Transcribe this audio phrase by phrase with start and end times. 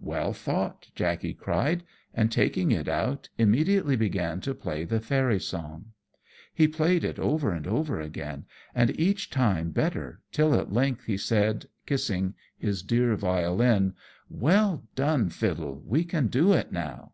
[0.00, 5.92] "Well thought," Jackey cried; and taking it out, immediately began to play the fairy song.
[6.52, 11.16] He played it over and over again, and each time better, till at length he
[11.16, 13.94] said, kissing his dear violin,
[14.28, 17.12] "Well done, Fiddle, we can do it now."